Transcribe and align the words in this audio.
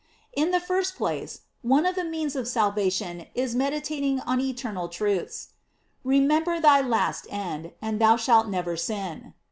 In 0.33 0.49
the 0.49 0.59
first 0.59 0.95
place, 0.95 1.41
one 1.61 1.85
of 1.85 1.93
the 1.93 2.03
means 2.03 2.35
of 2.35 2.47
sal 2.47 2.71
vation 2.71 3.27
is 3.35 3.53
meditating 3.53 4.19
on 4.21 4.39
eternal 4.41 4.89
truths: 4.89 5.49
"Re 6.03 6.19
member 6.19 6.59
thy 6.59 6.81
last 6.81 7.27
end, 7.29 7.73
and 7.83 8.01
thou 8.01 8.15
shalt 8.17 8.47
never 8.47 8.75
sin." 8.75 9.35